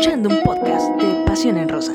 [0.00, 1.92] escuchando un podcast de Pasión en Rosa.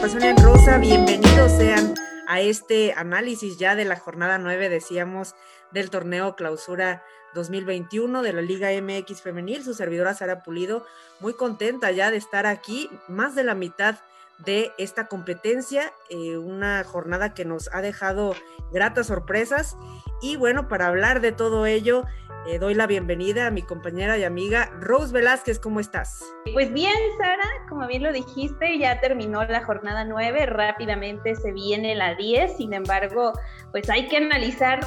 [0.00, 1.94] Pasión en Rosa, bienvenidos sean
[2.28, 5.34] a este análisis ya de la jornada 9, decíamos,
[5.72, 7.02] del torneo clausura
[7.34, 9.64] 2021 de la Liga MX Femenil.
[9.64, 10.86] Su servidora Sara Pulido,
[11.18, 13.96] muy contenta ya de estar aquí, más de la mitad
[14.38, 18.34] de esta competencia, eh, una jornada que nos ha dejado
[18.72, 19.76] gratas sorpresas.
[20.22, 22.04] Y bueno, para hablar de todo ello,
[22.46, 26.24] eh, doy la bienvenida a mi compañera y amiga Rose Velázquez, ¿cómo estás?
[26.52, 31.94] Pues bien, Sara, como bien lo dijiste, ya terminó la jornada 9, rápidamente se viene
[31.94, 33.32] la 10, sin embargo,
[33.72, 34.80] pues hay que analizar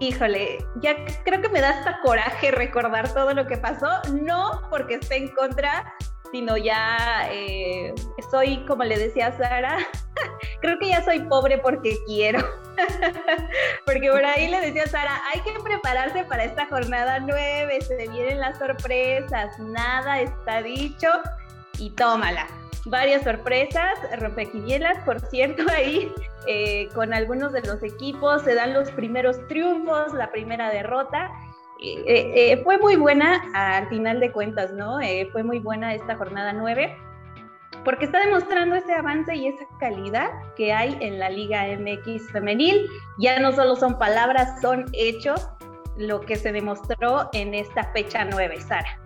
[0.00, 4.94] Híjole, ya creo que me da hasta coraje recordar todo lo que pasó, no porque
[4.94, 5.92] esté en contra,
[6.30, 7.94] sino ya eh,
[8.30, 9.78] soy, como le decía Sara,
[10.60, 12.40] creo que ya soy pobre porque quiero.
[13.86, 18.40] porque por ahí le decía Sara, hay que prepararse para esta jornada nueve, se vienen
[18.40, 21.08] las sorpresas, nada está dicho
[21.78, 22.46] y tómala.
[22.84, 26.12] Varias sorpresas, rompequinielas, por cierto, ahí
[26.46, 31.30] eh, con algunos de los equipos se dan los primeros triunfos, la primera derrota
[31.80, 35.00] eh, eh, fue muy buena al final de cuentas, ¿no?
[35.00, 36.96] Eh, fue muy buena esta jornada 9
[37.84, 42.86] porque está demostrando ese avance y esa calidad que hay en la Liga MX femenil.
[43.18, 45.48] Ya no solo son palabras, son hechos
[45.96, 49.00] lo que se demostró en esta fecha 9, Sara.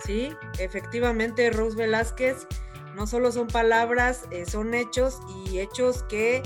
[0.00, 2.46] Sí, efectivamente, Rose Velázquez,
[2.94, 6.42] no solo son palabras, son hechos y hechos que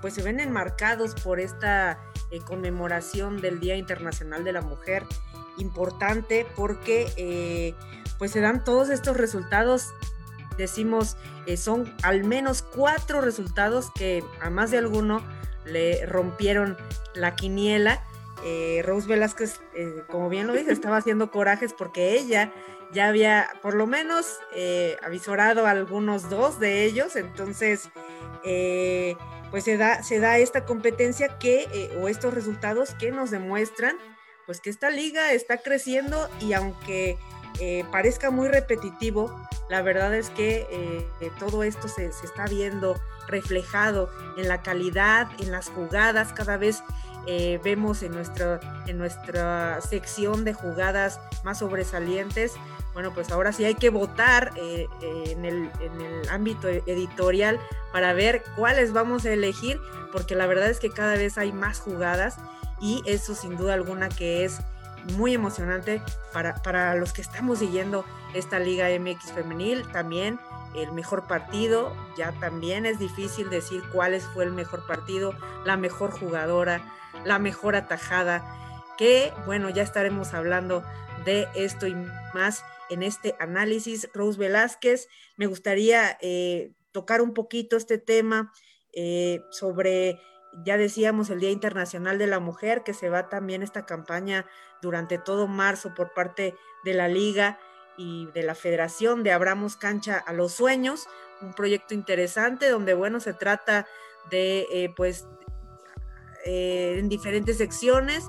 [0.00, 5.04] pues se ven enmarcados por esta eh, conmemoración del Día Internacional de la Mujer
[5.58, 7.74] importante porque eh,
[8.18, 9.88] pues se dan todos estos resultados.
[10.56, 15.22] Decimos eh, son al menos cuatro resultados que a más de alguno
[15.64, 16.76] le rompieron
[17.14, 18.04] la quiniela.
[18.84, 19.60] Rose Velázquez,
[20.08, 22.50] como bien lo dice, estaba haciendo corajes porque ella
[22.90, 24.38] ya había por lo menos
[25.04, 27.90] avisorado a algunos dos de ellos, entonces
[29.50, 33.96] pues se da, se da esta competencia que, eh, o estos resultados que nos demuestran,
[34.46, 37.18] pues que esta liga está creciendo y aunque
[37.60, 39.34] eh, parezca muy repetitivo,
[39.68, 45.28] la verdad es que eh, todo esto se, se, está viendo reflejado en la calidad,
[45.40, 46.82] en las jugadas, cada vez
[47.62, 48.14] vemos en
[48.86, 52.54] en nuestra sección de jugadas más sobresalientes
[52.92, 55.70] bueno, pues ahora sí hay que votar eh, eh, en, el,
[56.30, 57.58] ámbito editorial
[57.92, 59.80] para ver cuáles vamos a elegir,
[60.12, 62.36] porque la verdad es que cada vez hay más jugadas
[62.80, 64.60] y eso sin duda alguna que es
[65.16, 66.02] muy emocionante
[66.32, 69.86] para, para los que estamos siguiendo esta Liga MX femenil.
[69.92, 70.38] También
[70.74, 75.34] el mejor partido, ya también es difícil decir cuál fue el mejor partido,
[75.64, 76.80] la mejor jugadora,
[77.24, 78.44] la mejor atajada,
[78.96, 80.84] que bueno, ya estaremos hablando
[81.24, 81.94] de esto y
[82.34, 84.10] más en este análisis.
[84.12, 88.52] Rose Velázquez, me gustaría eh, tocar un poquito este tema
[88.92, 90.20] eh, sobre,
[90.64, 94.46] ya decíamos, el Día Internacional de la Mujer, que se va también esta campaña
[94.82, 97.58] durante todo marzo por parte de la Liga
[97.96, 101.06] y de la Federación de Abramos Cancha a los Sueños,
[101.40, 103.86] un proyecto interesante donde, bueno, se trata
[104.30, 105.26] de, eh, pues,
[106.44, 108.24] en diferentes secciones,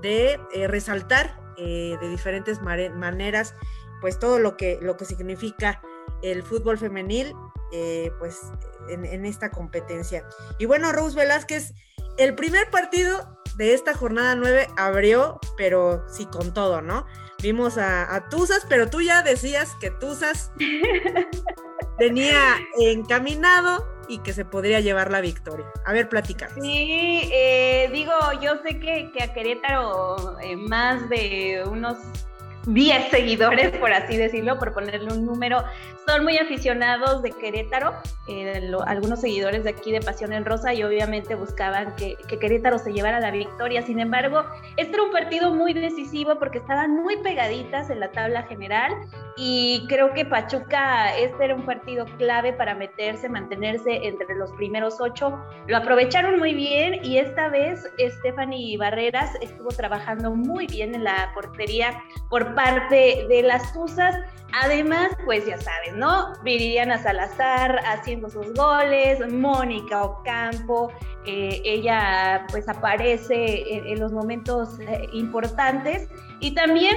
[0.00, 0.38] de
[0.68, 3.56] resaltar de diferentes maneras
[4.00, 5.80] pues todo lo que, lo que significa
[6.22, 7.34] el fútbol femenil,
[7.72, 8.40] eh, pues
[8.88, 10.24] en, esta competencia.
[10.58, 11.74] Y bueno, Rose Velázquez,
[12.18, 17.06] el primer partido de esta jornada 9 abrió, pero sí con todo, ¿no?
[17.42, 20.52] Vimos a, a Tuzas, pero tú ya decías que Tuzas
[21.98, 25.66] tenía encaminado y que se podría llevar la victoria.
[25.84, 26.48] A ver, platica.
[26.60, 31.96] Sí, eh, digo, yo sé que, a Querétaro eh, más de unos
[32.66, 35.62] 10 seguidores, por así decirlo, por ponerle un número.
[36.06, 37.94] Son muy aficionados de Querétaro,
[38.28, 42.92] eh, algunos seguidores de aquí de Pasión en Rosa y obviamente buscaban que, Querétaro se
[42.92, 43.82] llevara la victoria.
[43.82, 44.44] Sin embargo,
[44.76, 48.92] este era un partido muy decisivo porque estaban muy pegaditas en la tabla general
[49.36, 55.00] y creo que Pachuca, este era un partido clave para meterse, mantenerse entre los primeros
[55.00, 55.38] ocho.
[55.66, 61.30] Lo aprovecharon muy bien y esta vez Stephanie Barreras estuvo trabajando muy bien en la
[61.34, 64.16] portería por parte de las Tuzas.
[64.52, 66.32] Además, pues ya saben, ¿no?
[66.42, 70.90] Viridiana Salazar haciendo sus goles, Mónica Ocampo,
[71.26, 76.08] eh, ella pues aparece en, los momentos eh, importantes
[76.40, 76.96] y también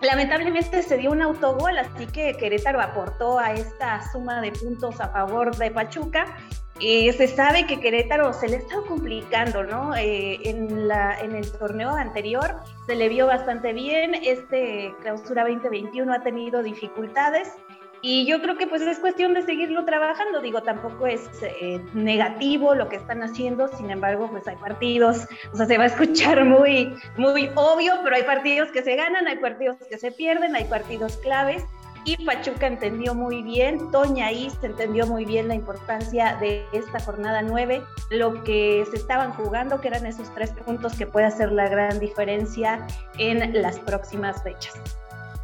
[0.00, 5.08] Lamentablemente se dio un autogol, así que Querétaro aportó a esta suma de puntos a
[5.08, 6.36] favor de Pachuca
[6.80, 9.94] eh, se sabe que Querétaro se le ha estado complicando, ¿no?
[9.96, 16.12] Eh, en, la, en el torneo anterior se le vio bastante bien, este clausura 2021
[16.12, 17.52] ha tenido dificultades
[18.00, 22.74] y yo creo que pues es cuestión de seguirlo trabajando, digo, tampoco es eh, negativo
[22.74, 26.44] lo que están haciendo, sin embargo, pues hay partidos, o sea, se va a escuchar
[26.44, 30.64] muy, muy obvio, pero hay partidos que se ganan, hay partidos que se pierden, hay
[30.64, 31.64] partidos claves
[32.08, 37.42] y Pachuca entendió muy bien, Toña Is entendió muy bien la importancia de esta jornada
[37.42, 41.68] 9, lo que se estaban jugando, que eran esos tres puntos que puede hacer la
[41.68, 42.86] gran diferencia
[43.18, 44.74] en las próximas fechas.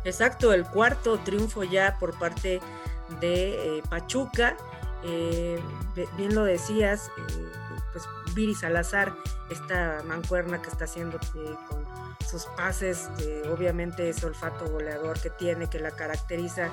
[0.05, 2.61] Exacto, el cuarto triunfo ya por parte
[3.21, 4.57] de eh, Pachuca.
[5.03, 5.61] Eh,
[6.17, 7.49] bien lo decías, eh,
[7.93, 9.15] pues Viri Salazar,
[9.51, 11.19] esta mancuerna que está haciendo
[11.69, 11.84] con
[12.35, 13.11] sus pases,
[13.49, 16.69] obviamente ese olfato goleador que tiene, que la caracteriza,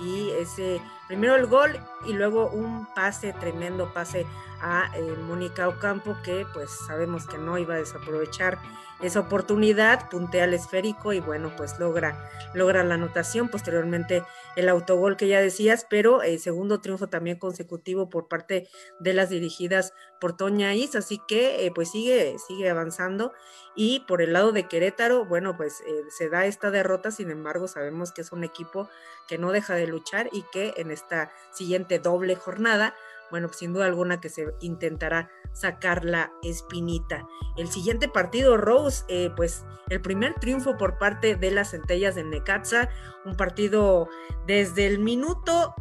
[0.00, 4.26] y ese, primero el gol y luego un pase, tremendo pase
[4.62, 8.58] a eh, Mónica Ocampo, que pues sabemos que no iba a desaprovechar
[9.02, 14.22] esa oportunidad, puntea al esférico y bueno, pues logra, logra la anotación, posteriormente
[14.56, 18.68] el autogol que ya decías, pero el segundo triunfo también consecutivo por parte
[19.00, 23.32] de las dirigidas por Toña Is, así que eh, pues sigue, sigue avanzando.
[23.74, 27.68] Y por el lado de Querétaro, bueno, pues eh, se da esta derrota, sin embargo
[27.68, 28.88] sabemos que es un equipo
[29.26, 32.94] que no deja de luchar y que en esta siguiente doble jornada
[33.32, 37.26] bueno, pues, sin duda alguna que se intentará sacar la espinita.
[37.56, 42.24] El siguiente partido, Rose, eh, pues el primer triunfo por parte de las centellas de
[42.24, 42.90] Necaxa,
[43.24, 44.06] un partido
[44.46, 45.74] desde el minuto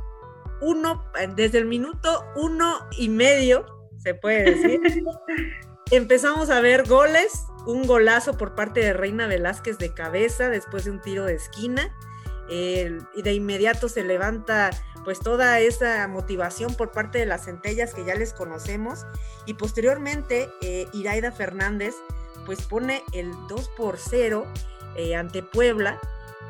[0.62, 3.66] uno, eh, desde el minuto uno y medio,
[3.98, 4.80] se puede decir.
[5.92, 10.92] Empezamos a ver goles, un golazo por parte de Reina Velázquez de cabeza después de
[10.92, 11.94] un tiro de esquina.
[12.50, 14.72] y de inmediato se levanta
[15.04, 19.06] pues toda esa motivación por parte de las centellas que ya les conocemos.
[19.46, 21.96] Y posteriormente eh, Iraida Fernández
[22.46, 24.46] pues pone el 2 por 0
[24.96, 26.00] eh, ante Puebla.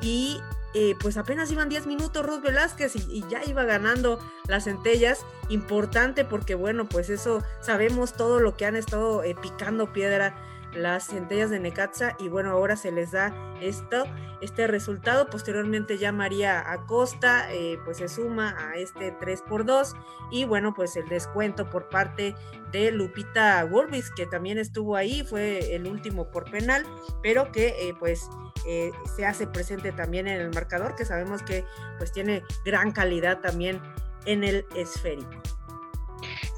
[0.01, 0.39] Y
[0.73, 6.23] eh, pues apenas iban 10 minutos Ruth Velázquez y, ya iba ganando las centellas, importante
[6.23, 10.33] porque bueno pues eso sabemos todo lo que han estado picando piedra
[10.73, 14.05] las centellas de Necaxa y bueno, ahora se les da esto,
[14.41, 15.29] este resultado.
[15.29, 19.95] Posteriormente ya María Acosta eh, pues se suma a este 3 por 2
[20.31, 22.35] y bueno, pues el descuento por parte
[22.71, 26.85] de Lupita Wolvis que también estuvo ahí, fue el último por penal,
[27.21, 28.29] pero que eh, pues
[28.67, 31.65] eh, se hace presente también en el marcador, que sabemos que
[31.97, 33.81] pues tiene gran calidad también
[34.25, 35.41] en el esférico.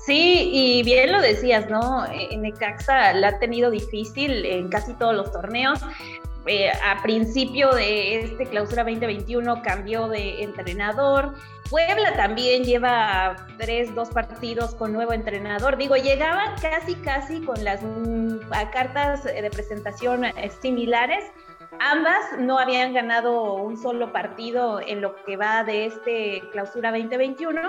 [0.06, 2.06] Sí, y bien lo decías, ¿no?
[2.38, 5.80] Necaxa la ha tenido difícil en casi todos los torneos.
[6.46, 11.34] Eh, a principio de este clausura 2021 cambió de entrenador.
[11.70, 15.78] Puebla también lleva tres, dos partidos con nuevo entrenador.
[15.78, 18.40] Digo, llegaban casi, casi con las mm,
[18.74, 20.26] cartas de presentación
[20.62, 21.24] similares,
[21.80, 27.62] Ambas no habían ganado un solo partido en lo que va de este clausura 2021.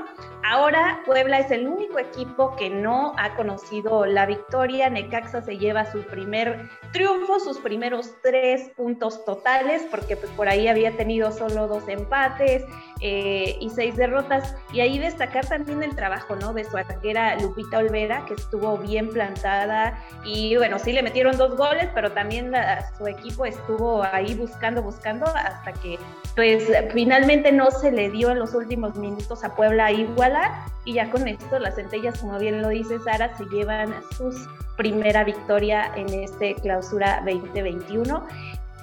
[0.44, 4.90] Ahora Puebla es el único equipo que no ha conocido la victoria.
[4.90, 10.68] Necaxa se lleva su primer triunfo, sus primeros tres puntos totales, porque pues por ahí
[10.68, 12.64] había tenido solo dos empates
[13.06, 14.56] eh, y seis derrotas.
[14.72, 16.54] Y ahí destacar también el trabajo ¿no?
[16.54, 20.02] de su arquera Lupita Olvera, que estuvo bien plantada.
[20.24, 22.54] Y bueno, sí le metieron dos goles, pero también
[22.96, 25.98] su equipo estuvo ahí buscando, buscando, hasta que
[26.34, 30.50] pues finalmente no se le dio en los últimos minutos a Puebla a igualar
[30.86, 34.34] y ya con esto las centellas, como bien lo dice Sara, se llevan su
[34.78, 38.26] primera victoria en este clausura 2021.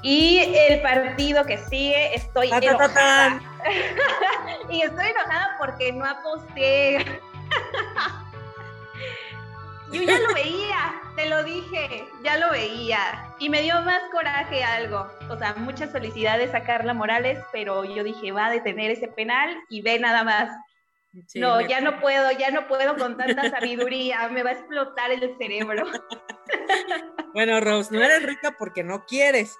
[0.02, 0.40] Y
[0.70, 3.40] el partido que sigue, estoy enojada.
[4.70, 7.06] y estoy enojada porque no aposté.
[9.92, 13.34] Yo ya lo veía, te lo dije, ya lo veía.
[13.40, 15.06] Y me dio más coraje algo.
[15.30, 19.54] O sea, muchas felicidades a Carla Morales, pero yo dije, va a detener ese penal
[19.70, 20.50] y ve nada más.
[21.36, 25.36] no, ya no puedo, ya no puedo con tanta sabiduría, me va a explotar el
[25.38, 25.86] cerebro.
[27.34, 29.58] bueno, Rose, no eres rica porque no quieres.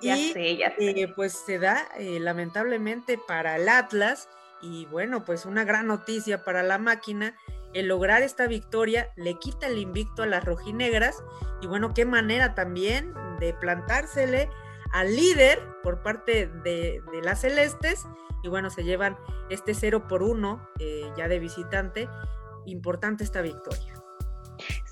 [0.00, 0.90] Ya sé, ya sé.
[0.90, 4.28] Eh, pues se da eh, lamentablemente para el Atlas
[4.62, 7.36] y bueno, pues una gran noticia para la máquina
[7.74, 11.22] el lograr esta victoria le quita el invicto a las rojinegras
[11.60, 14.48] y bueno, qué manera también de plantársele
[14.92, 18.06] al líder por parte de, las celestes
[18.42, 19.18] y bueno, se llevan
[19.50, 22.08] este 0 por 1 eh, ya de visitante.
[22.64, 23.97] Importante esta victoria.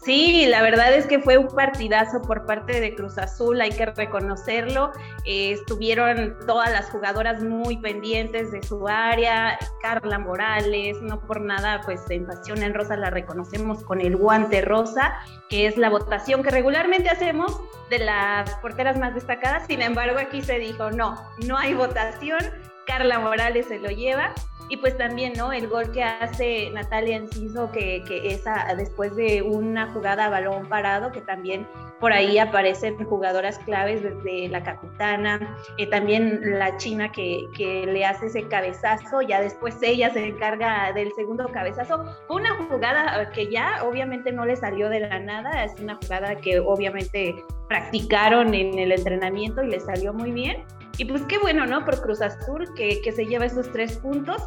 [0.07, 3.87] Sí, la verdad es que fue un partidazo por parte de Cruz Azul, hay que
[3.87, 4.93] reconocerlo.
[5.25, 11.81] Eh, estuvieron todas las jugadoras muy pendientes de su área, Carla Morales, no por nada,
[11.85, 15.17] pues en Pasión en Rosa la reconocemos con el guante rosa,
[15.49, 19.67] que es la votación que regularmente hacemos de las porteras más destacadas.
[19.67, 22.39] Sin embargo, aquí se dijo, no, no hay votación,
[22.87, 24.33] Carla Morales se lo lleva
[24.69, 25.53] y pues también, ¿no?
[25.53, 28.45] El gol que hace Natalia Enciso, que, que es
[28.77, 31.67] después de una jugada a balón parado, que también
[32.01, 38.05] por ahí aparecen jugadoras claves desde la capitana, eh, también la china que, que, le
[38.05, 42.05] hace ese cabezazo, ya después ella se encarga del segundo cabezazo.
[42.27, 46.37] Fue una jugada que ya obviamente no le salió de la nada, es una jugada
[46.37, 47.35] que obviamente
[47.69, 50.65] practicaron en el entrenamiento y le salió muy bien.
[50.99, 51.85] Y pues qué bueno, ¿no?
[51.85, 54.43] Por Cruz Azul, que, que se lleva esos tres puntos.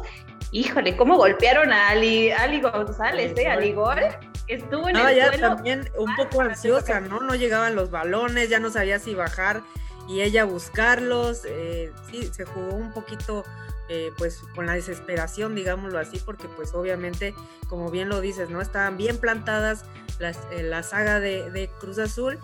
[0.52, 3.46] Híjole, cómo golpearon a Ali, Ali González, ¿eh?
[3.46, 4.00] Ali Gol.
[4.48, 7.20] Estuvo en el ya también un poco ansiosa, ¿no?
[7.20, 9.62] No llegaban los balones, ya no sabía si bajar
[10.08, 11.42] y ella buscarlos.
[11.46, 13.44] Eh, sí, se jugó un poquito
[13.88, 17.32] eh, pues con la desesperación, digámoslo así, porque pues obviamente,
[17.68, 18.60] como bien lo dices, ¿no?
[18.60, 19.84] Estaban bien plantadas
[20.18, 22.40] las, eh, la saga de, de Cruz Azul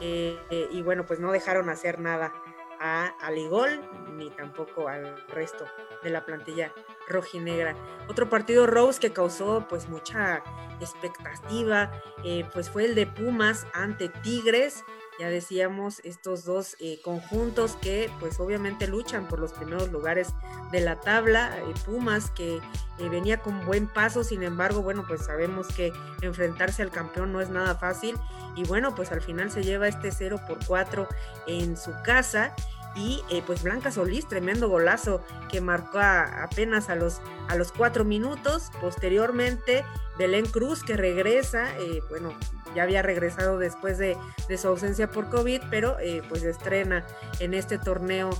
[0.00, 2.32] y bueno, pues no dejaron hacer nada
[2.80, 3.80] a Aligol
[4.16, 5.66] ni tampoco al resto
[6.02, 6.72] de la plantilla
[7.08, 7.76] rojinegra.
[8.08, 10.42] Otro partido Rose que causó pues mucha
[10.80, 11.90] expectativa,
[12.24, 14.84] eh, pues fue el de Pumas ante Tigres.
[15.20, 20.28] Ya decíamos estos dos eh, conjuntos que pues obviamente luchan por los primeros lugares
[20.72, 21.58] de la tabla.
[21.58, 22.58] Eh, Pumas que
[22.98, 27.50] venía con buen paso, sin embargo, bueno, pues sabemos que enfrentarse al campeón no es
[27.50, 28.16] nada fácil.
[28.56, 31.06] Y bueno, pues al final se lleva este 0 por 4
[31.46, 32.54] en su casa
[32.94, 38.04] y eh, pues Blanca Solís, tremendo golazo que marcó apenas a los, a los cuatro
[38.04, 38.70] minutos.
[38.80, 39.84] Posteriormente,
[40.18, 42.34] Belén Cruz que regresa, eh, bueno,
[42.74, 44.16] ya había regresado después de,
[44.56, 47.04] su ausencia por COVID, pero eh, pues estrena
[47.38, 48.30] en este torneo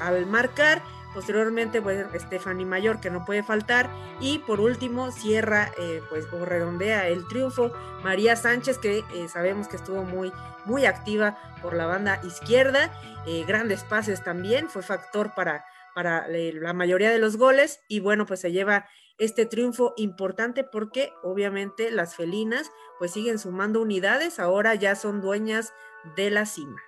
[0.00, 0.82] al marcar.
[1.16, 3.88] Posteriormente, pues Stephanie Mayor, que no puede faltar.
[4.20, 5.72] Y por último, cierra,
[6.10, 7.72] pues, o redondea el triunfo.
[8.04, 10.30] María Sánchez, que sabemos que estuvo muy,
[10.66, 12.92] muy activa por la banda izquierda.
[13.26, 18.00] Eh, grandes pases también, fue factor para, para eh, la mayoría de los goles y
[18.00, 18.86] bueno, pues se lleva
[19.18, 25.72] este triunfo importante porque obviamente las felinas pues siguen sumando unidades, ahora ya son dueñas
[26.16, 26.80] de la cima.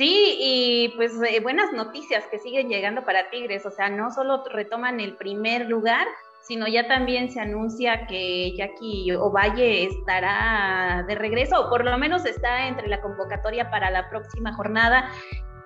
[0.00, 4.42] Sí, y pues eh, buenas noticias que siguen llegando para Tigres, o sea, no solo
[4.50, 6.06] retoman el primer lugar,
[6.40, 12.24] sino ya también se anuncia que Jackie Ovalle estará de regreso, o por lo menos
[12.24, 15.10] está entre la convocatoria para la próxima jornada.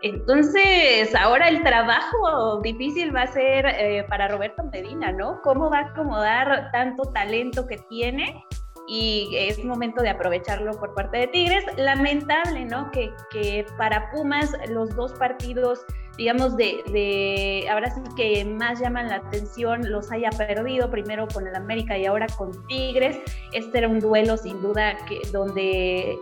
[0.02, 5.42] Entonces, ahora el trabajo difícil va a ser eh, para Roberto Medina, ¿no?
[5.42, 8.44] ¿Cómo va a acomodar tanto talento que tiene?
[8.86, 11.64] Y es momento de aprovecharlo por parte de Tigres.
[11.76, 12.90] Lamentable, ¿no?
[12.90, 15.84] Que, que para Pumas los dos partidos
[16.16, 21.46] digamos, de, de, ahora sí que más llaman la atención, los haya perdido, primero con
[21.46, 23.18] el América y ahora con Tigres.
[23.52, 26.18] Este era un duelo sin duda que, donde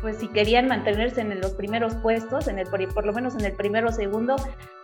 [0.00, 3.52] pues si querían mantenerse en los primeros puestos, en el, por lo menos en el
[3.52, 4.36] primero o segundo,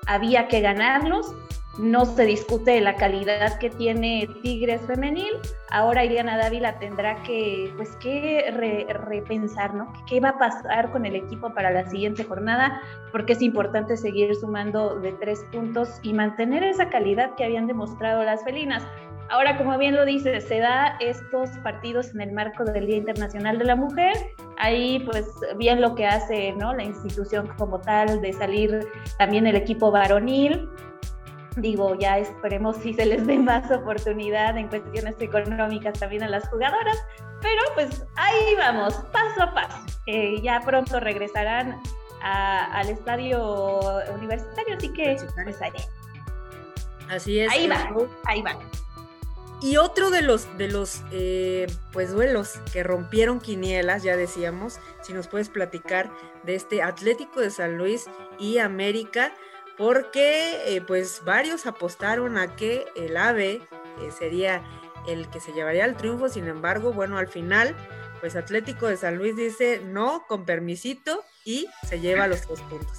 [0.07, 1.35] había que ganarlos
[1.79, 5.33] no se discute la calidad que tiene Tigres femenil.
[5.71, 8.51] Ahora Iriana Dávila tendrá que, pues, que
[9.09, 9.93] repensar, ¿no?
[10.07, 12.81] ¿Qué va a pasar con el equipo para la siguiente jornada?
[13.11, 18.23] Porque es importante seguir sumando de tres puntos y mantener esa calidad que habían demostrado
[18.23, 18.87] las felinas.
[19.31, 23.59] Ahora, como bien lo dice, se da estos partidos en el marco del Día Internacional
[23.59, 24.13] de la Mujer.
[24.59, 25.27] Ahí, pues,
[25.57, 26.75] bien lo que hace, ¿no?
[26.75, 28.87] La institución como tal de salir
[29.19, 30.69] también el equipo varonil
[31.57, 36.49] Digo, ya esperemos si se les dé más oportunidad en cuestiones económicas también a las
[36.49, 36.99] jugadoras,
[37.41, 39.79] pero pues ahí vamos, paso a paso.
[40.07, 41.81] Eh, ya pronto regresarán
[42.23, 45.73] al estadio universitario, así que pues ahí.
[47.11, 47.53] Así es.
[47.53, 47.87] Ahí va,
[48.25, 48.59] ahí va.
[49.61, 55.13] Y otro de los, de los eh, pues duelos que rompieron quinielas, ya decíamos, si
[55.13, 56.11] nos puedes platicar
[56.43, 58.07] de este Atlético de San Luis
[58.39, 59.33] y América,
[59.77, 64.63] porque eh, pues varios apostaron a que el AVE eh, sería
[65.07, 67.75] el que se llevaría el triunfo, sin embargo, bueno, al final,
[68.21, 72.99] pues Atlético de San Luis dice no, con permisito, y se lleva los dos puntos.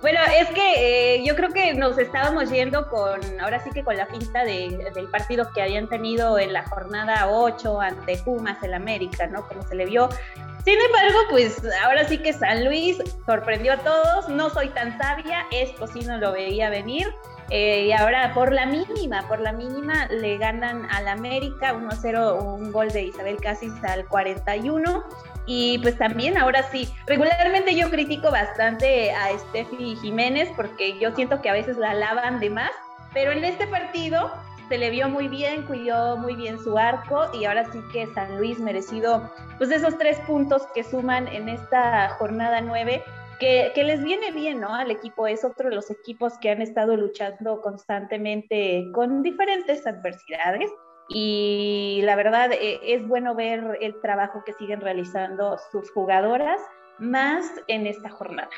[0.00, 3.96] Bueno, es que eh, yo creo que nos estábamos yendo con, ahora sí que con
[3.96, 9.28] la pinta del partido que habían tenido en la jornada 8 ante Pumas, el América,
[9.28, 9.46] ¿no?
[9.46, 10.08] Como se le vio
[10.64, 15.44] sin embargo, pues ahora sí que San Luis sorprendió a todos, no soy tan sabia,
[15.50, 17.08] esto sí no lo veía venir.
[17.50, 22.72] Eh, y ahora por la mínima, por la mínima le ganan al América 1-0, un
[22.72, 25.04] gol de Isabel Casis al 41.
[25.46, 31.42] Y pues también ahora sí, regularmente yo critico bastante a Steffi Jiménez porque yo siento
[31.42, 32.70] que a veces la lavan de más,
[33.12, 34.32] pero en este partido
[34.72, 38.38] se le vio muy bien, cuidó muy bien su arco y ahora sí que San
[38.38, 43.04] Luis merecido pues esos tres puntos que suman en esta jornada nueve,
[43.38, 44.74] que, les viene bien, ¿no?
[44.74, 50.70] Al equipo es otro de los equipos que han estado luchando constantemente con diferentes adversidades
[51.10, 56.62] y la verdad eh, es bueno ver el trabajo que siguen realizando sus jugadoras
[56.98, 58.48] más en esta jornada.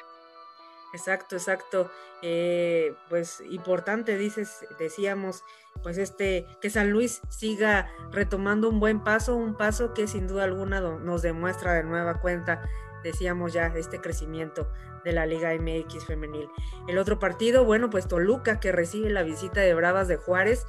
[0.94, 1.90] Exacto, exacto.
[2.22, 5.42] Eh, pues importante, dices, decíamos,
[5.82, 10.44] pues este, que San Luis siga retomando un buen paso, un paso que sin duda
[10.44, 12.62] alguna nos demuestra de nueva cuenta,
[13.02, 14.70] decíamos ya, este crecimiento
[15.04, 16.48] de la Liga MX femenil.
[16.88, 20.64] El otro partido, bueno, pues Toluca que recibe la visita de Bravas de Juárez.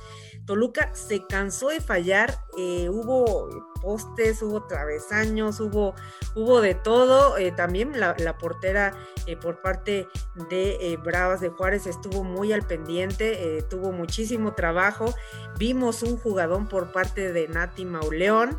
[0.45, 5.95] Toluca se cansó de fallar, eh, hubo postes, hubo travesaños, hubo,
[6.33, 7.37] hubo de todo.
[7.37, 8.93] Eh, también la, portera
[9.27, 10.07] eh, por parte
[10.49, 15.13] de Bravas de Juárez estuvo muy al pendiente, tuvo muchísimo trabajo.
[15.57, 18.57] Vimos un jugadón por parte de Nati Mauleón,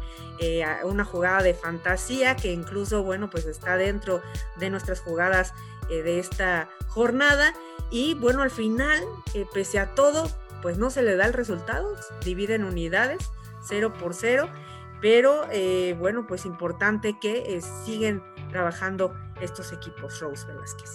[0.85, 4.23] una jugada de fantasía que incluso, bueno, pues está dentro
[4.57, 5.53] de nuestras jugadas
[5.89, 7.55] de esta jornada.
[7.91, 9.03] Y bueno, al final,
[9.53, 10.29] pese a todo,
[10.63, 11.95] pues no se le da el resultado,
[12.25, 13.31] divide en unidades,
[13.69, 14.49] 0 por 0,
[15.01, 20.91] pero eh, bueno, pues importante que eh, siguen trabajando estos equipos, Rose Velázquez.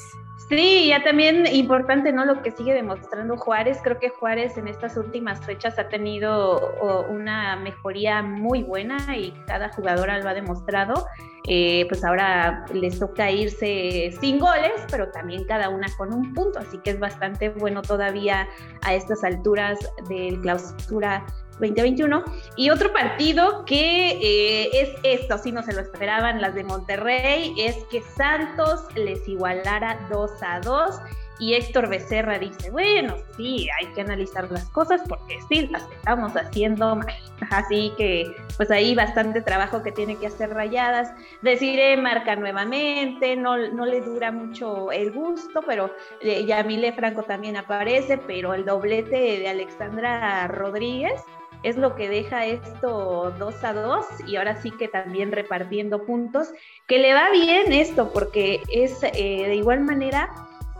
[0.49, 2.25] Sí, ya también importante, ¿no?
[2.25, 3.79] Lo que sigue demostrando Juárez.
[3.83, 9.69] Creo que Juárez en estas últimas fechas ha tenido una mejoría muy buena y cada
[9.69, 11.05] jugadora lo ha demostrado.
[11.47, 16.59] Eh, pues ahora les toca irse sin goles, pero también cada una con un punto,
[16.59, 18.47] así que es bastante bueno todavía
[18.83, 21.25] a estas alturas del clausura
[21.61, 22.23] 2021.
[22.57, 27.53] Y otro partido que eh, es esto, si no se lo esperaban las de Monterrey,
[27.57, 30.95] es que Santos les igualara 2 a 2
[31.41, 36.33] y Héctor Becerra dice, bueno, sí, hay que analizar las cosas porque sí, las estamos
[36.37, 37.07] haciendo mal.
[37.49, 41.11] Así que pues ahí bastante trabajo que tiene que hacer Rayadas.
[41.41, 45.89] Deciré marca nuevamente, no, no le dura mucho el gusto, pero
[46.21, 51.23] eh, Yamile Franco también aparece, pero el doblete de Alexandra Rodríguez
[51.63, 56.49] es lo que deja esto 2 a 2 y ahora sí que también repartiendo puntos,
[56.87, 60.29] que le va bien esto porque es eh, de igual manera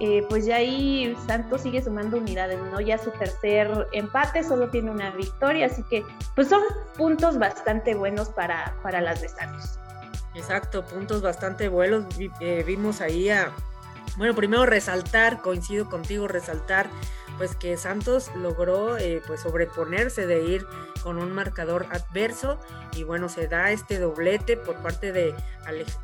[0.03, 2.81] eh, pues ya ahí Santos sigue sumando unidades, ¿no?
[2.81, 6.63] Ya su tercer empate, solo tiene una victoria, así que pues son
[6.97, 9.77] puntos bastante buenos para, para las de Santos.
[10.33, 12.05] Exacto, puntos bastante buenos.
[12.39, 13.51] Eh, vimos ahí a,
[14.17, 16.89] bueno, primero resaltar, coincido contigo, resaltar
[17.41, 20.67] pues que Santos logró eh, pues sobreponerse de ir
[21.01, 22.59] con un marcador adverso
[22.93, 25.33] y bueno se da este doblete por parte de,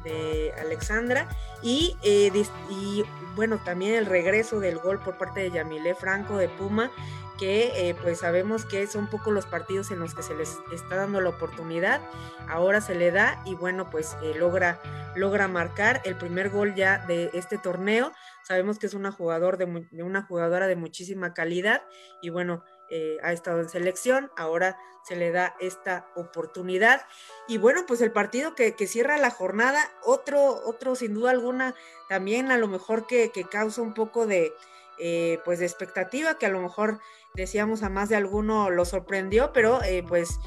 [0.03, 1.29] de Alexandra
[1.61, 2.31] y, eh,
[2.71, 3.03] y,
[3.35, 6.89] bueno también el regreso del gol por parte de Yamilé Franco de Puma
[7.37, 10.95] que eh, pues sabemos que son poco los partidos en los que se les está
[10.95, 12.01] dando la oportunidad,
[12.49, 14.81] ahora se le da y bueno pues logra,
[15.15, 18.11] logra marcar el primer gol ya de este torneo,
[18.47, 19.65] Sabemos que es una, jugador de,
[20.01, 21.81] una jugadora de muchísima calidad
[22.21, 27.01] y bueno, eh, ha estado en selección, ahora se le da esta oportunidad.
[27.49, 31.75] Y bueno, pues el partido que, cierra la jornada, otro, otro sin duda alguna,
[32.07, 34.53] también a lo mejor que, causa un poco de,
[34.99, 36.99] eh, pues de expectativa, que a lo mejor
[37.35, 40.39] decíamos a más de alguno lo sorprendió, pero eh, pues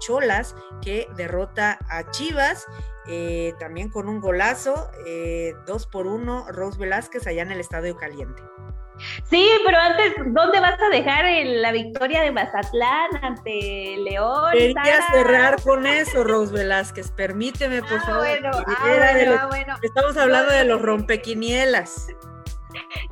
[0.00, 2.66] Cholas que derrota a Chivas
[3.08, 7.96] eh, también con un golazo, eh, dos por uno, Rose Velázquez allá en el Estadio
[7.96, 8.42] Caliente.
[9.28, 14.52] Sí, pero antes, ¿dónde vas a dejar la victoria de Mazatlán ante León?
[14.52, 17.10] Quería cerrar con eso, Rose Velázquez.
[17.10, 18.26] Permíteme, por ah, favor.
[18.28, 22.06] Bueno, ah, bueno, Estamos hablando de los rompequinielas.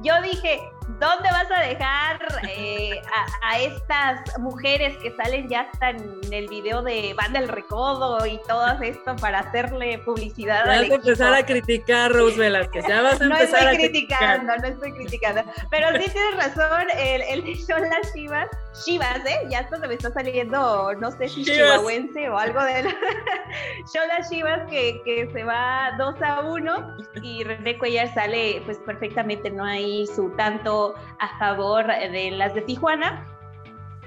[0.01, 0.61] Yo dije,
[0.99, 3.01] ¿dónde vas a dejar eh,
[3.43, 8.41] a, estas mujeres que salen ya hasta en el video de Banda el Recodo y
[8.49, 10.65] todo esto para hacerle publicidad?
[10.67, 14.45] Ya vas a empezar a criticar, Rose Velázquez, ya vas a empezar a criticar.
[14.45, 15.53] No estoy criticando, no estoy criticando.
[15.71, 18.49] Pero sí tienes razón, el, el de las Chivas,
[18.85, 19.47] Chivas, ¿eh?
[19.49, 22.91] Ya esto se me está saliendo, no sé si chihuahuense o algo de la...
[24.09, 29.51] las Chivas que, que se va 2 a 1 y René Cuellar sale pues perfectamente,
[29.51, 30.80] no hay su tanto
[31.19, 33.27] a favor de las de Tijuana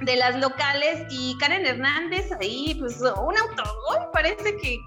[0.02, 4.84] de las locales y Karen Hernández ahí, pues un autogol, parece que,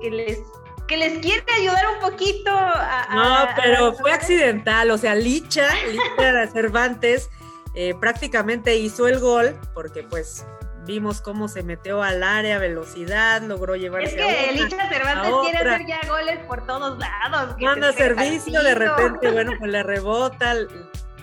[0.00, 0.38] que, les
[0.86, 3.06] que les quiere ayudar un poquito a...
[3.14, 7.30] No, pero fue accidental, o sea, Licha, Licha Cervantes,
[7.74, 10.44] eh, prácticamente hizo el gol, porque pues
[10.86, 15.86] vimos cómo se metió al área, velocidad, logró llevarse es que Elicha Cervantes quiere hacer
[15.86, 17.54] ya goles por todos lados.
[17.60, 20.56] Manda servicio, de repente, bueno, pues le rebota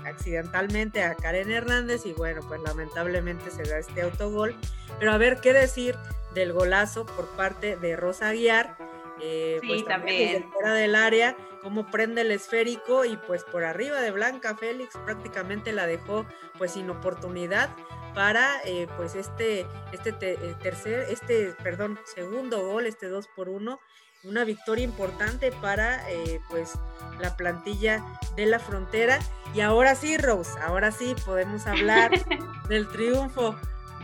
[0.08, 4.56] accidentalmente a Karen Hernández y bueno, pues lamentablemente se da este autogol.
[5.00, 5.96] Pero a ver qué decir
[6.34, 8.78] del golazo por parte de Rosa Aguiar.
[9.22, 10.50] Eh, sí, pues también.
[10.52, 15.74] fuera del área, cómo prende el esférico y pues por arriba de Blanca Félix prácticamente
[15.74, 16.26] la dejó
[16.60, 17.76] pues sin oportunidad
[18.14, 23.80] para eh, pues este, este eh, tercer, este, perdón, segundo gol, este 2 por 1
[24.28, 26.74] una victoria importante para eh, pues
[27.20, 28.04] la plantilla
[28.36, 29.20] de la frontera.
[29.54, 32.12] Y ahora sí, Rose, ahora sí podemos hablar
[32.70, 33.56] del triunfo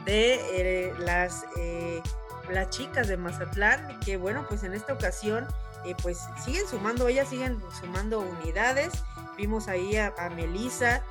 [0.06, 2.02] de eh, las, eh,
[2.50, 5.48] las chicas de Mazatlán, que bueno, pues en esta ocasión
[6.02, 9.04] pues siguen sumando, ellas siguen sumando unidades.
[9.36, 11.04] Vimos ahí a, a Melisa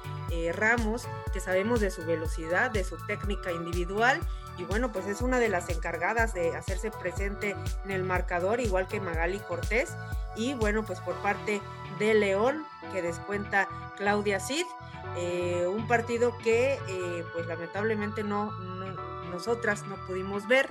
[0.55, 4.19] Ramos, que sabemos de su velocidad, de su técnica individual
[4.59, 8.87] y bueno, pues es una de las encargadas de hacerse presente en el marcador, igual
[8.87, 9.97] que Magali Cortés.
[10.37, 11.61] Y bueno, pues por parte
[11.99, 14.67] de León, que descuenta Claudia Cid,
[15.17, 18.51] eh, un partido que eh, pues lamentablemente no,
[19.31, 20.69] nosotras no pudimos ver,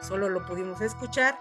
[0.00, 1.38] solo lo pudimos escuchar.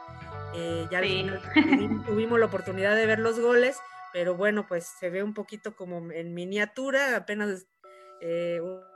[0.56, 1.02] Eh, ya
[2.06, 3.80] tuvimos la oportunidad de ver los goles,
[4.12, 7.68] pero bueno, pues se ve un poquito como en miniatura, apenas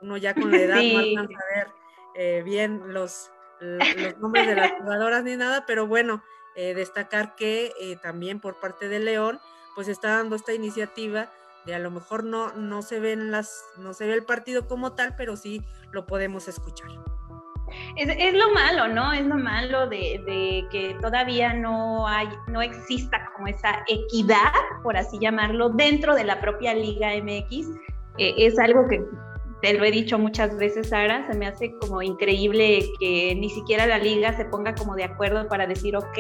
[0.02, 1.68] uno ya con la edad no alcanza a ver
[2.20, 6.24] eh, bien los, los nombres de las jugadoras ni nada, pero bueno,
[6.56, 9.40] eh, destacar que eh, también por parte de León,
[9.76, 11.30] pues está dando esta iniciativa
[11.68, 14.94] de a lo mejor no, no se ven las, no se ve el partido como
[14.94, 16.90] tal, pero sí lo podemos escuchar.
[17.98, 19.14] Es, es, lo malo, ¿no?
[19.14, 24.98] Es lo malo de, de, que todavía no hay, no exista como esa equidad, por
[24.98, 27.68] así llamarlo, dentro de la propia Liga MX.
[28.18, 29.04] es algo que
[29.62, 33.88] te lo he dicho muchas veces, Sara, se me hace como increíble que ni siquiera
[33.88, 36.18] la liga se ponga como de acuerdo para decir, ok,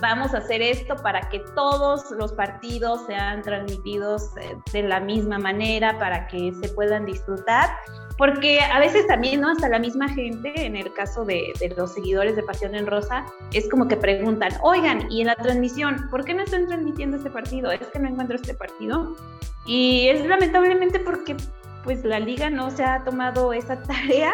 [0.00, 5.38] vamos a hacer esto para que todos los partidos sean transmitidos eh, de la misma
[5.38, 7.70] manera, para que se puedan disfrutar,
[8.16, 9.50] porque a veces también, ¿no?
[9.50, 13.24] Hasta la misma gente, en el caso de, de los seguidores de Pasión en Rosa,
[13.52, 17.30] es como que preguntan, oigan, y en la transmisión, ¿por qué no están transmitiendo este
[17.30, 17.70] partido?
[17.70, 19.14] Es que no encuentro este partido.
[19.64, 21.36] Y es lamentablemente porque
[21.88, 24.30] pues la liga no se ha tomado esa tarea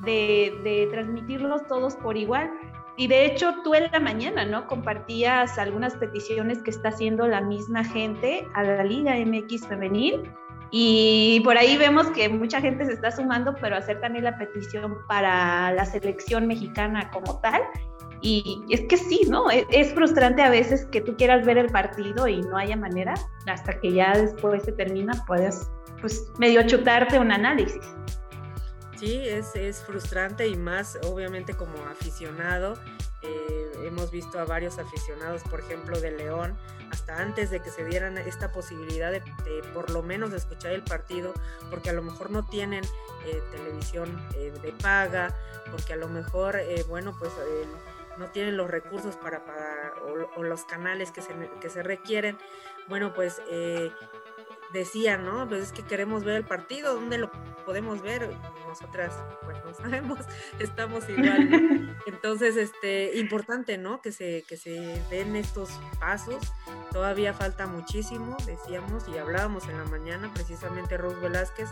[0.00, 2.50] de, transmitirlos todos por igual.
[2.98, 4.66] Y de hecho tú en la mañana, ¿no?
[4.66, 10.30] Compartías algunas peticiones que está haciendo la misma gente a la Liga MX femenil.
[10.70, 14.98] Y por ahí vemos que mucha gente se está sumando, pero hacer también la petición
[15.08, 17.62] para la selección mexicana como tal.
[18.20, 19.48] Y es que sí, ¿no?
[19.48, 23.14] Es, es, frustrante a veces que tú quieras ver el partido y no haya manera,
[23.46, 27.84] hasta que ya después se termina, puedes pues medio chutarte un análisis.
[28.98, 32.74] Sí, es, es frustrante y más obviamente como aficionado.
[33.22, 36.56] Eh, hemos visto a varios aficionados, por ejemplo, de León,
[36.90, 39.22] hasta antes de que se dieran esta posibilidad de,
[39.72, 41.32] por lo menos escuchar el partido,
[41.70, 42.84] porque a lo mejor no tienen
[43.24, 45.32] eh, televisión eh, de paga,
[45.70, 46.58] porque a lo mejor,
[46.88, 47.32] bueno, pues
[48.16, 49.94] no tienen los recursos para pagar
[50.34, 52.36] o, los canales que se, que se requieren.
[52.88, 53.40] Bueno, pues
[54.72, 55.48] decían, ¿no?
[55.48, 57.30] Pues es que queremos ver el partido, ¿dónde lo
[57.64, 58.30] podemos ver?
[58.66, 59.12] Nosotras,
[59.44, 60.18] pues no sabemos,
[60.58, 61.96] estamos igual.
[62.06, 64.00] Entonces, este, importante, ¿no?
[64.00, 66.52] Que se, que se den estos pasos.
[66.92, 71.68] Todavía falta muchísimo, decíamos, y hablábamos en la mañana, precisamente Rose Velázquez,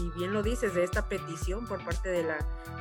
[0.00, 2.38] y bien lo dices, de esta petición por parte de la,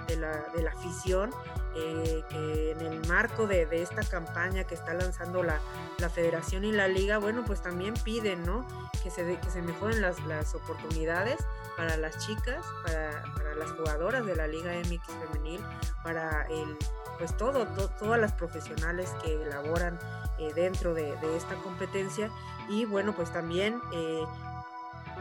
[0.08, 1.32] de la, de la afición,
[1.75, 5.60] eh, que en el marco de, de, esta campaña que está lanzando la,
[5.97, 8.65] la, federación y la liga, bueno, pues también piden, ¿no?
[9.03, 11.38] Que se, que se mejoren las, las oportunidades
[11.77, 15.62] para las chicas, para, para, las jugadoras de la Liga MX femenil,
[16.03, 16.77] para el,
[17.17, 17.67] pues todo,
[17.99, 19.99] todas las profesionales que elaboran
[20.39, 22.32] eh, dentro de, esta competencia
[22.69, 24.23] y bueno, pues también eh,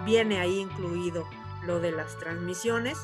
[0.05, 1.27] viene ahí incluido
[1.64, 2.99] lo de las transmisiones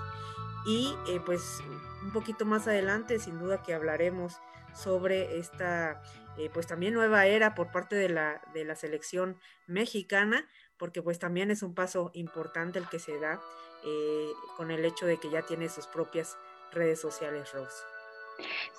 [0.66, 1.62] y eh, pues
[2.02, 4.40] un poquito más adelante sin duda que hablaremos
[4.74, 6.02] sobre esta
[6.36, 9.36] eh, pues también nueva era por parte de la, de la selección
[9.66, 10.46] mexicana
[10.78, 13.40] porque pues también es un paso importante el que se da
[13.84, 16.36] eh, con el hecho de que ya tiene sus propias
[16.72, 17.82] redes sociales Rose.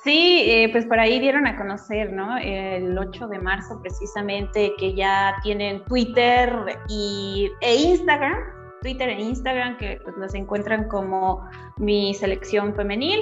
[0.04, 2.38] Sí, pues por ahí dieron a conocer, ¿no?
[2.38, 8.55] El 8 de marzo precisamente que ya tienen Twitter y, e Instagram
[8.86, 11.42] Twitter e Instagram, que pues, nos encuentran como
[11.78, 13.20] mi selección femenil.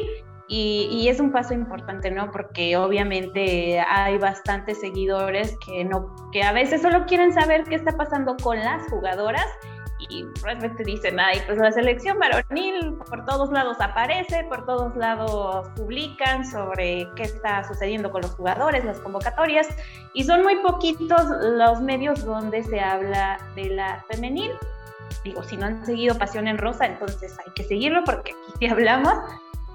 [0.50, 2.30] Y, y, es un paso importante, ¿no?
[2.30, 7.96] Porque obviamente hay bastantes seguidores que, no, que a veces solo quieren saber qué está
[7.96, 9.48] pasando con las jugadoras
[10.10, 15.70] y realmente dicen, ay, pues la selección varonil por todos lados aparece, por todos lados
[15.78, 19.68] publican sobre qué está sucediendo con los jugadores, las convocatorias,
[20.14, 24.52] y son muy poquitos los medios donde se habla de la femenil.
[25.24, 28.68] Digo, si no han seguido Pasión en Rosa, entonces hay que seguirlo porque aquí sí
[28.68, 29.14] hablamos.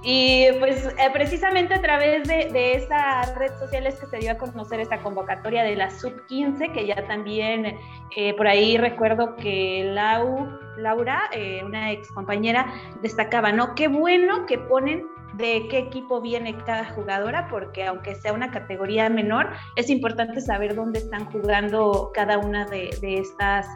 [0.03, 4.31] Y pues eh, precisamente a través de, de, esa red social es que se dio
[4.31, 7.77] a conocer esta convocatoria de la Sub-15, que ya también
[8.17, 13.75] eh, por ahí recuerdo que Lau, Laura, eh, una ex compañera, destacaba, ¿no?
[13.75, 15.05] Qué bueno que ponen
[15.39, 20.75] de qué equipo viene cada jugadora, porque aunque sea una categoría menor, es importante saber
[20.75, 23.67] dónde están jugando cada una de, estas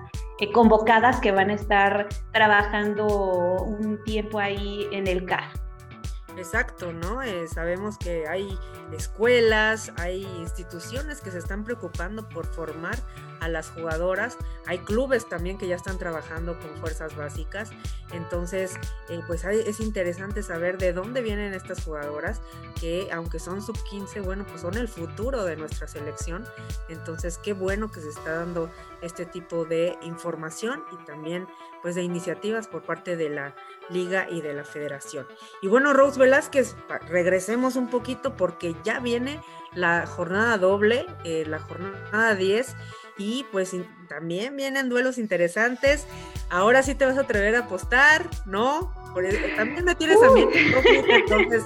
[0.52, 5.44] convocadas que van a estar trabajando un tiempo ahí en el CAR.
[6.36, 7.22] Exacto, ¿no?
[7.22, 8.58] Eh, sabemos que hay
[8.92, 12.96] escuelas, hay instituciones que se están preocupando por formar
[13.42, 17.70] a las jugadoras, hay clubes también que ya están trabajando con fuerzas básicas,
[18.12, 18.76] entonces
[19.08, 22.40] eh, pues es interesante saber de dónde vienen estas jugadoras,
[22.80, 26.44] que aunque son sub 15, bueno, pues son el futuro de nuestra selección,
[26.88, 28.70] entonces qué bueno que se está dando
[29.02, 31.48] este tipo de información y también
[31.82, 33.56] pues de iniciativas por parte de la
[33.90, 35.26] liga y de la federación.
[35.60, 36.76] Y bueno, Rose Velázquez,
[37.08, 39.40] regresemos un poquito porque ya viene
[39.74, 42.76] la jornada doble, eh, la jornada 10
[43.18, 43.74] y pues
[44.08, 46.06] también vienen duelos interesantes.
[46.50, 48.92] Ahora sí te vas a atrever a apostar, ¿no?
[49.20, 50.46] E, también me tienes a mí,
[51.08, 51.64] entonces,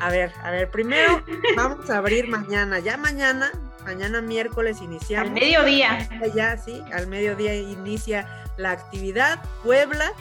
[0.00, 1.22] a ver, a ver, primero
[1.56, 3.50] vamos a abrir mañana, ya mañana,
[3.84, 5.28] mañana miércoles iniciamos.
[5.28, 6.08] Al mediodía.
[6.34, 9.42] Ya, sí, al mediodía inicia la actividad.
[9.62, 10.12] Puebla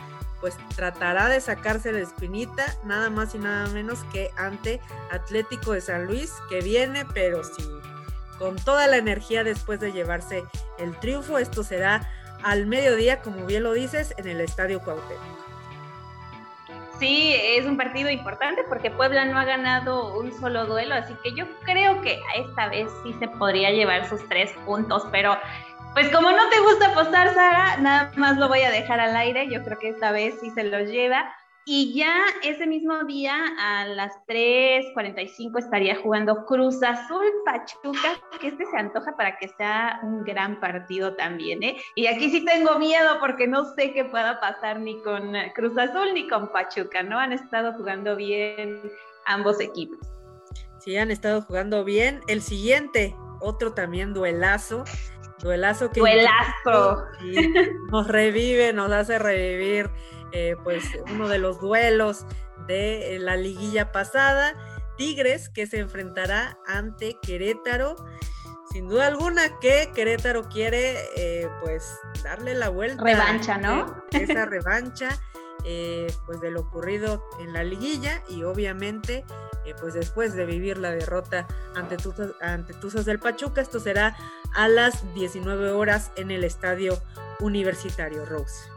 [0.42, 5.82] pues tratará de sacarse la espinita, nada más y nada menos que ante Atlético de
[5.82, 7.68] San Luis, que viene, pero sí,
[8.38, 10.44] con toda la energía después de llevarse
[10.78, 11.38] el triunfo.
[11.38, 12.10] Esto será
[12.44, 15.46] al mediodía, como bien lo dices, en el Estadio Cuauhtémoc.
[17.00, 21.34] Sí, es un partido importante porque Puebla no ha ganado un solo duelo, así que
[21.34, 25.38] yo creo que esta vez sí se podría llevar sus tres puntos, pero
[25.94, 29.50] pues como no te gusta apostar, Sara, nada más lo voy a dejar al aire.
[29.50, 31.34] Yo creo que esta vez sí se lo lleva.
[31.68, 38.66] Y ya ese mismo día, a las 3.45, estaría jugando Cruz Azul Pachuca, que este
[38.68, 41.76] se antoja para que sea un gran partido también, ¿eh?
[41.96, 46.14] Y aquí sí tengo miedo porque no sé qué pueda pasar ni con Cruz Azul
[46.14, 47.18] ni con Pachuca, ¿no?
[47.18, 48.80] Han estado jugando bien
[49.26, 49.98] ambos equipos.
[50.80, 52.22] Sí, han estado jugando bien.
[52.28, 54.84] El siguiente, otro también duelazo,
[55.40, 56.02] Duelazo que
[57.92, 59.90] nos revive, nos hace revivir
[60.36, 62.26] eh, pues uno de los duelos
[62.68, 64.54] de la liguilla pasada.
[64.98, 67.96] Tigres que se enfrentará ante Querétaro.
[68.70, 71.90] Sin duda alguna que Querétaro quiere eh, pues
[72.22, 73.02] darle la vuelta.
[73.02, 74.04] Revancha, ¿no?
[74.12, 75.10] Esa revancha.
[75.68, 79.26] Eh, pues de lo ocurrido en la liguilla y obviamente
[79.66, 84.16] eh, pues después de vivir la derrota ante Tuzos, ante del Pachuca, esto será
[84.54, 87.02] a las 19 horas en el Estadio
[87.40, 88.75] Universitario Rose.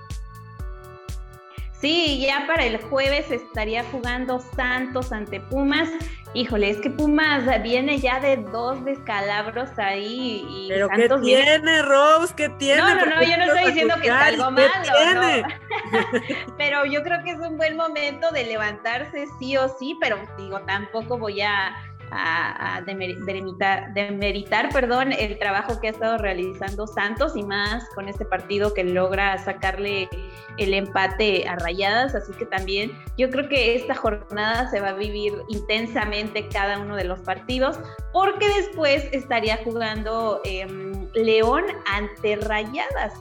[1.81, 5.89] Sí, ya para el jueves estaría jugando Santos ante Pumas.
[6.35, 10.45] Híjole, es que Pumas viene ya de dos descalabros ahí.
[10.51, 12.35] Y ¿Pero qué tiene, Rose?
[12.37, 12.83] ¿Qué tiene?
[12.83, 14.69] No, no, no, yo no estoy diciendo que es algo malo.
[14.83, 15.45] Tiene?
[16.59, 20.61] pero yo creo que es un buen momento de levantarse sí o sí, pero digo,
[20.63, 21.77] tampoco voy a
[22.11, 28.75] a, demeritar, perdón, el trabajo que ha estado realizando Santos y más con este partido
[28.75, 30.09] que logra sacarle
[30.57, 32.15] el empate a rayadas.
[32.15, 36.97] Así que también yo creo que esta jornada se va a vivir intensamente cada uno
[36.97, 37.79] de los partidos
[38.13, 43.15] porque después estaría jugando em, León ante rayadas.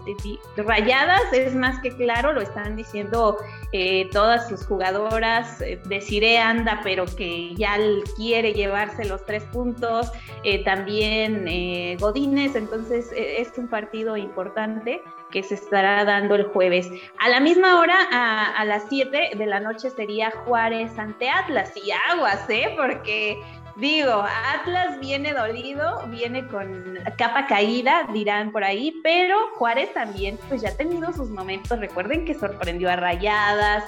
[0.55, 3.37] Rayadas es más que claro, lo están diciendo
[3.71, 5.61] eh, todas sus jugadoras.
[5.61, 7.77] Eh, Deciré anda, pero que ya
[8.15, 10.11] quiere llevar los tres puntos,
[10.43, 16.45] eh, también eh, Godínez, entonces eh, es un partido importante que se estará dando el
[16.45, 16.89] jueves.
[17.19, 21.91] A la misma hora, a, las 7 de la noche sería Juárez ante Atlas y
[22.09, 22.73] aguas, ¿eh?
[22.77, 23.37] Porque
[23.77, 30.63] Digo, Atlas viene dolido, viene con capa caída, dirán por ahí, pero Juárez también, pues
[30.63, 31.77] ya ha tenido sus momentos.
[31.79, 33.83] Recuerden que sorprendió a Rayadas,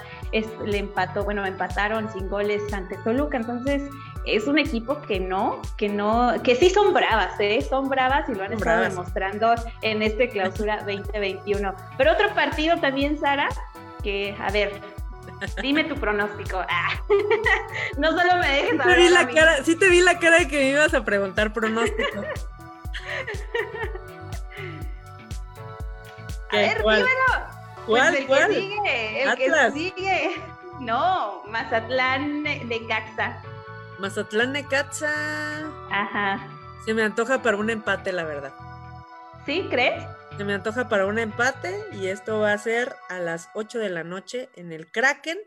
[0.64, 3.82] le empató, bueno, empataron sin goles ante Toluca, entonces
[4.26, 7.60] es un equipo que no, que no, que sí son bravas, ¿eh?
[7.68, 11.74] son bravas y lo han estado demostrando en este clausura 2021.
[11.98, 13.50] Pero otro partido también, Sara,
[14.04, 14.72] que, a ver,
[15.62, 16.60] Dime tu pronóstico.
[16.68, 17.02] Ah.
[17.98, 20.48] no solo me dejes sí te, vi la cara, sí te vi la cara de
[20.48, 22.22] que me ibas a preguntar pronóstico.
[26.52, 27.06] a ver, dímelo.
[27.86, 28.48] ¿Cuál, pues el cuál?
[28.50, 29.74] que sigue, el Atlas.
[29.74, 30.42] que sigue.
[30.80, 33.42] No, Mazatlán de Caxa.
[34.00, 35.12] Mazatlán Necaxa.
[35.92, 36.40] Ajá.
[36.86, 38.54] Se me antoja para un empate, la verdad.
[39.46, 40.04] ¿Sí, crees?
[40.40, 43.90] Se me antoja para un empate y esto va a ser a las 8 de
[43.90, 45.38] la noche en el Kraken.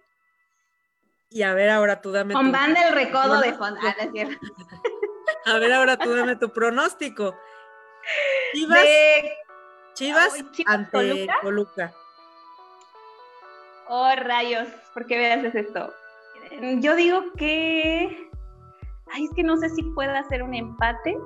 [1.31, 3.81] Y a ver, ahora tú dame Con tu, banda el recodo de fondo.
[3.83, 4.31] Ah, no
[5.55, 7.35] a ver, ahora tú dame tu pronóstico.
[8.53, 9.33] Chivas, De...
[9.95, 11.39] Chivas ante Toluca.
[11.41, 11.95] Toluca.
[13.89, 15.91] Oh, rayos, ¿por qué me haces esto?
[16.81, 18.31] Yo digo que.
[19.11, 21.17] Ay, es que no sé si pueda hacer un empate,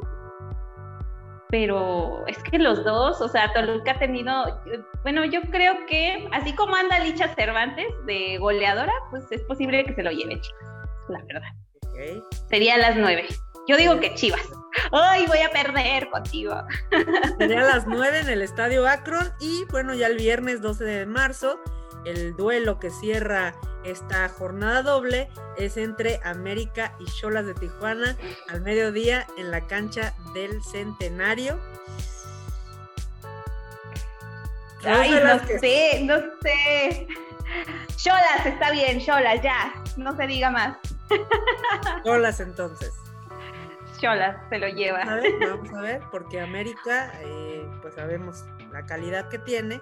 [1.49, 4.61] pero es que los dos, o sea, Toluca ha tenido.
[5.03, 9.95] Bueno, yo creo que, así como anda Licha Cervantes de goleadora, pues es posible que
[9.95, 11.49] se lo lleve Chivas, la verdad.
[11.89, 12.25] Ok.
[12.49, 13.27] Sería a las nueve.
[13.69, 14.49] Yo digo que Chivas.
[14.93, 16.55] Ay, voy a perder contigo.
[17.39, 21.07] Sería a las 9 en el Estadio Akron y bueno, ya el viernes 12 de
[21.07, 21.59] marzo,
[22.07, 28.17] el duelo que cierra esta jornada doble es entre América y Cholas de Tijuana
[28.49, 31.61] al mediodía en la cancha del Centenario.
[34.85, 37.09] Ay, no sé, no sé.
[37.97, 39.75] Cholas, está bien, Cholas, ya.
[39.97, 40.77] No se diga más.
[42.05, 42.93] Cholas entonces.
[44.01, 45.01] Cholas se lo lleva.
[45.01, 49.81] A ver, vamos a ver, porque América, eh, pues sabemos la calidad que tiene,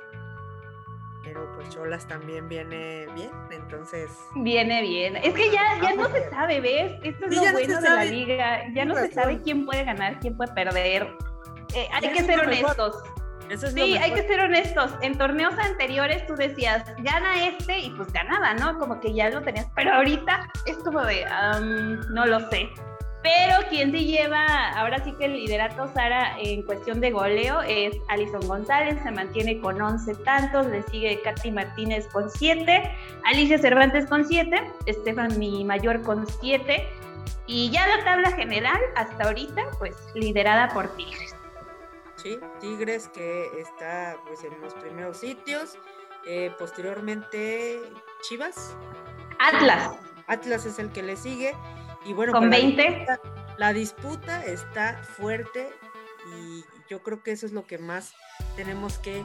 [1.24, 5.16] pero pues Cholas también viene bien, entonces Viene bien.
[5.16, 6.92] Es que ya, ya no Vamos a se sabe, ¿ves?
[7.02, 8.62] Esto es Sí, lo no bueno de la liga.
[8.74, 11.08] Ya no se sabe quién puede ganar, quién puede perder.
[11.74, 13.02] Eh, hay que ser honestos.
[13.48, 14.94] eso es Sí, hay que ser honestos.
[15.00, 18.78] En torneos anteriores tú decías, gana este y pues ganaba, ¿no?
[18.78, 19.66] Como que ya lo tenías.
[19.74, 22.70] Pero ahorita es como de, am, no lo sé.
[23.24, 27.96] Pero quien sí lleva ahora sí que el liderato, Sara, en cuestión de goleo es
[28.08, 34.06] Alison González, se mantiene con 11 tantos, le sigue Katy Martínez con 7, Alicia Cervantes
[34.10, 36.87] con 7, Estefan Mi Mayor con 7.
[37.46, 41.34] Y ya la tabla general, hasta ahorita, pues liderada por Tigres.
[42.16, 45.78] Sí, Tigres que está pues en los primeros sitios.
[46.26, 47.80] eh, posteriormente
[48.22, 48.76] Chivas.
[49.38, 49.90] Atlas,
[50.26, 51.54] Atlas es el que le sigue.
[52.04, 52.82] Y bueno, con pues, la 20.
[52.90, 53.20] disputa-
[53.56, 55.70] La disputa está fuerte
[56.36, 58.12] y yo creo que eso es lo que más
[58.56, 59.22] tenemos que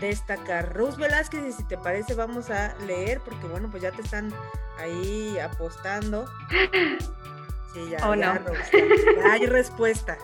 [0.00, 0.74] destacar.
[0.74, 4.32] Rose Velázquez, y si te parece, vamos a leer, porque bueno, pues ya te están
[4.78, 6.26] ahí apostando.
[7.72, 8.46] Sí, ya, Oh, ya, no.
[8.48, 10.16] Rose, ya- ya hay respuesta.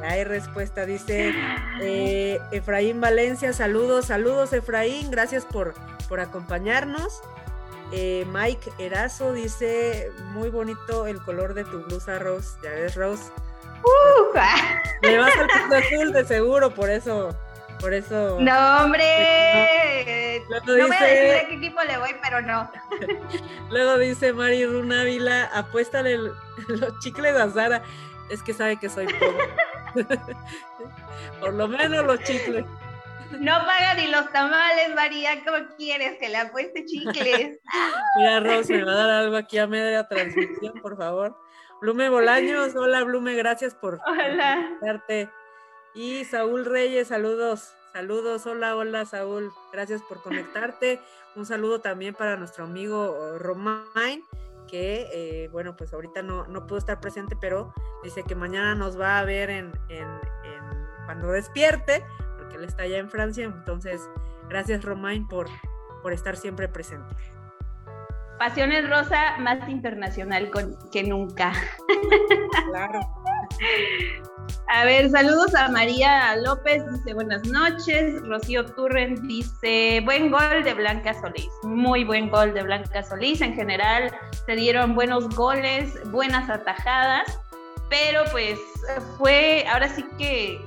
[0.00, 1.32] Ya hay respuesta, dice
[1.80, 5.74] eh, Efraín Valencia, saludos, saludos Efraín, gracias por,
[6.08, 7.22] por acompañarnos.
[7.96, 12.58] Eh, Mike Erazo dice, muy bonito el color de tu blusa, Rose.
[12.60, 13.30] Ya ves, Rose.
[13.84, 14.36] Uh,
[15.02, 17.38] Le vas al Cruz Azul de seguro, por eso,
[17.78, 18.38] por eso.
[18.40, 20.42] No, hombre.
[20.48, 22.68] Luego No voy a decir dice, a qué equipo le voy, pero no.
[23.70, 26.18] luego dice Mari Runa Ávila, apuéstale
[26.66, 27.82] los chicles a Sara.
[28.28, 30.08] Es que sabe que soy pobre.
[31.40, 32.64] por lo menos los chicles.
[33.40, 35.30] No paga ni los tamales, María.
[35.44, 37.58] ¿Cómo quieres que le apueste chicles?
[38.16, 41.36] Mira, Rose, me va a dar algo aquí a media transmisión, por favor.
[41.80, 44.56] Blume Bolaños, hola Blume, gracias por Hola.
[44.80, 45.28] conectarte.
[45.94, 51.00] Y Saúl Reyes, saludos, saludos, hola, hola Saúl, gracias por conectarte.
[51.36, 54.24] Un saludo también para nuestro amigo eh, Romain,
[54.68, 58.98] que eh, bueno, pues ahorita no, no pudo estar presente, pero dice que mañana nos
[58.98, 60.08] va a ver en, en-
[60.44, 62.02] en- cuando despierte,
[62.54, 63.44] porque él está allá en Francia.
[63.44, 64.00] Entonces,
[64.48, 65.48] gracias Romain por,
[66.02, 67.14] por estar siempre presente.
[68.38, 71.52] Pasiones Rosa más internacional con- que nunca.
[72.70, 73.00] Claro.
[74.68, 78.20] A ver, saludos a María López, dice buenas noches.
[78.22, 81.50] Rocío Turren dice buen gol de Blanca Solís.
[81.62, 83.40] Muy buen gol de Blanca Solís.
[83.40, 84.12] En general
[84.46, 87.38] se dieron buenos goles, buenas atajadas,
[87.88, 88.58] pero pues
[89.18, 90.60] fue ahora sí que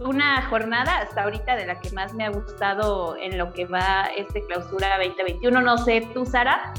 [0.00, 4.08] una jornada hasta ahorita de la que más me ha gustado en lo que va
[4.16, 5.60] este clausura 2021.
[5.60, 6.72] No sé, tú, Sara,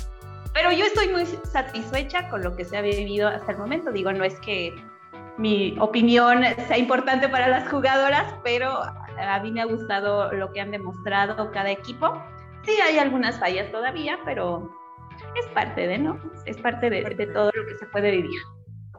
[0.54, 3.92] pero yo estoy muy satisfecha con lo que se ha vivido hasta el momento.
[3.92, 4.74] Digo, no es que
[5.38, 10.62] mi opinión sea importante para las jugadoras, pero a mí me ha gustado lo que
[10.62, 12.22] han demostrado cada equipo.
[12.64, 14.70] Sí, hay algunas fallas todavía, pero
[15.40, 16.20] es parte de, ¿no?
[16.46, 18.42] Es parte de, de todo lo que se puede vivir.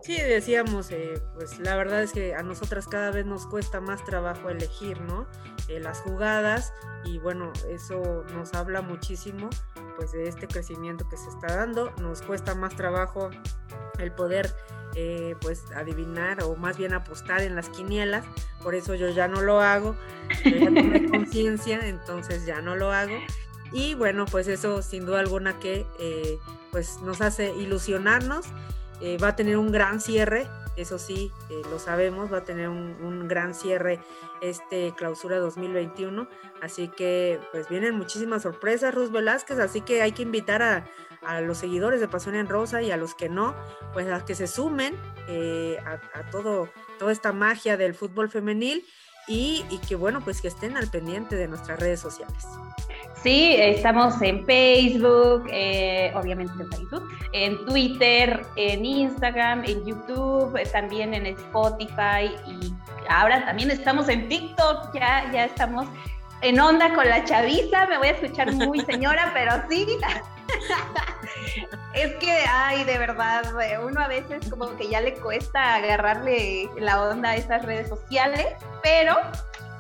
[0.03, 4.05] Sí, decíamos, eh, pues la verdad es que a nosotras cada vez nos cuesta más
[4.05, 5.29] trabajo elegir, ¿no?
[5.69, 6.73] Eh, las jugadas
[7.05, 9.49] y bueno, eso nos habla muchísimo
[9.97, 11.93] pues de este crecimiento que se está dando.
[12.01, 13.31] Nos cuesta más trabajo
[13.99, 14.53] el poder
[14.95, 18.25] eh, pues adivinar o más bien apostar en las quinielas,
[18.63, 19.97] por eso yo ya no lo hago,
[20.45, 23.15] yo ya tomé conciencia, entonces ya no lo hago.
[23.73, 26.39] Y bueno, pues eso sin duda alguna que eh,
[26.71, 28.47] pues nos hace ilusionarnos.
[29.03, 30.47] Eh, va a tener un gran cierre,
[30.77, 34.01] eso sí, eh, lo sabemos, va a tener un, gran cierre
[34.41, 36.29] este clausura 2021.
[36.61, 40.85] Así que pues vienen muchísimas sorpresas, Ruz Velázquez, así que hay que invitar a,
[41.41, 43.55] los seguidores de Pasión en Rosa y a los que no,
[43.93, 44.97] pues a que se sumen
[45.85, 48.85] a, a todo, toda esta magia del fútbol femenil
[49.29, 52.45] y, que bueno, pues que estén al pendiente de nuestras redes sociales.
[53.23, 61.14] Sí, estamos en Facebook, eh, obviamente en Facebook, en Twitter, en Instagram, en YouTube, también
[61.14, 62.75] en Spotify y
[63.09, 65.87] ahora también estamos en TikTok, ya, ya estamos
[66.41, 69.87] en onda con la chaviza, me voy a escuchar muy señora, pero sí.
[71.95, 73.45] es que, ay, de verdad,
[73.85, 78.49] uno a veces como que ya le cuesta agarrarle la onda a esas redes sociales,
[78.83, 79.16] pero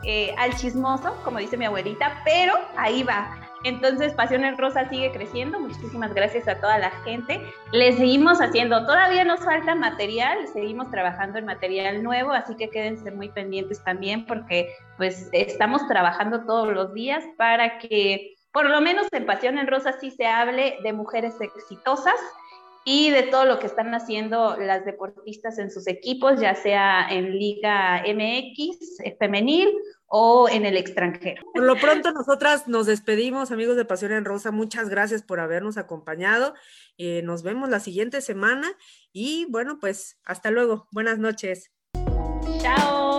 [0.04, 3.38] eh, al chismoso, como dice mi abuelita, pero ahí va.
[3.64, 5.60] Entonces, Pasión en Rosa sigue creciendo.
[5.60, 7.40] Muchísimas gracias a toda la gente.
[7.72, 13.10] Le seguimos haciendo, todavía nos falta material, seguimos trabajando en material nuevo, así que quédense
[13.10, 19.06] muy pendientes también porque pues estamos trabajando todos los días para que por lo menos
[19.12, 22.20] en Pasión en Rosa sí se hable de mujeres exitosas
[22.84, 27.38] y de todo lo que están haciendo las deportistas en sus equipos, ya sea en
[27.38, 29.70] Liga MX eh, femenil
[30.06, 31.42] o en el extranjero.
[31.54, 35.78] Por lo pronto nosotras nos despedimos, amigos de Pasión en Rosa, muchas gracias por habernos
[35.78, 36.54] acompañado.
[36.98, 38.68] Eh, nos vemos la siguiente semana
[39.12, 40.88] y bueno, pues hasta luego.
[40.90, 41.70] Buenas noches.
[42.60, 43.11] Chao.